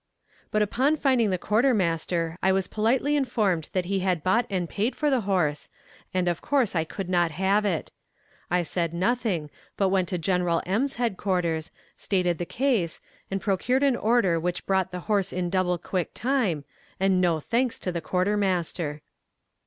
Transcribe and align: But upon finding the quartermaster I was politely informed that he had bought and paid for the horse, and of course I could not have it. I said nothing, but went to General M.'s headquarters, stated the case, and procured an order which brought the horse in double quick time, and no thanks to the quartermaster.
But 0.49 0.63
upon 0.63 0.95
finding 0.95 1.29
the 1.29 1.37
quartermaster 1.37 2.35
I 2.41 2.51
was 2.51 2.67
politely 2.67 3.15
informed 3.15 3.69
that 3.73 3.85
he 3.85 3.99
had 3.99 4.23
bought 4.23 4.47
and 4.49 4.67
paid 4.67 4.95
for 4.95 5.11
the 5.11 5.21
horse, 5.29 5.69
and 6.11 6.27
of 6.27 6.41
course 6.41 6.75
I 6.75 6.83
could 6.83 7.07
not 7.07 7.29
have 7.29 7.65
it. 7.65 7.91
I 8.49 8.63
said 8.63 8.95
nothing, 8.95 9.51
but 9.77 9.89
went 9.89 10.09
to 10.09 10.17
General 10.17 10.63
M.'s 10.65 10.95
headquarters, 10.95 11.69
stated 11.97 12.39
the 12.39 12.47
case, 12.47 12.99
and 13.29 13.39
procured 13.39 13.83
an 13.83 13.95
order 13.95 14.39
which 14.39 14.65
brought 14.65 14.89
the 14.91 15.01
horse 15.01 15.31
in 15.31 15.51
double 15.51 15.77
quick 15.77 16.15
time, 16.15 16.63
and 16.99 17.21
no 17.21 17.39
thanks 17.39 17.77
to 17.77 17.91
the 17.91 18.01
quartermaster. 18.01 19.03